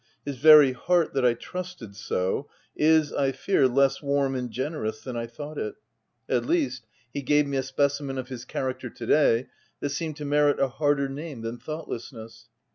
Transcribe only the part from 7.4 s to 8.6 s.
OF WILDFELL HALL. 31 me a specimen of his